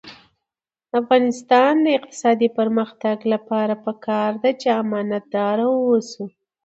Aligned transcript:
د 0.89 0.91
افغانستان 1.01 1.73
د 1.85 1.87
اقتصادي 1.99 2.49
پرمختګ 2.59 3.17
لپاره 3.33 3.73
پکار 3.85 4.31
ده 4.43 4.51
چې 4.61 4.67
امانتدار 4.83 5.57
اوسو. 5.65 6.25